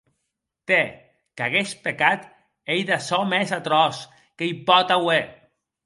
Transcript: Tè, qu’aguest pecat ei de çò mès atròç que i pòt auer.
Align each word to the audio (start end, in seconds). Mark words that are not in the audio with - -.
Tè, 0.71 0.79
qu’aguest 1.41 1.75
pecat 1.85 2.21
ei 2.75 2.81
de 2.91 2.97
çò 3.07 3.19
mès 3.31 3.49
atròç 3.59 3.97
que 4.37 4.43
i 4.51 4.53
pòt 4.67 4.89
auer. 4.99 5.25